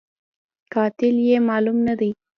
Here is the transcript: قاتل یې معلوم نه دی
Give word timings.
قاتل 0.73 1.15
یې 1.27 1.37
معلوم 1.49 1.77
نه 1.87 1.93
دی 1.99 2.11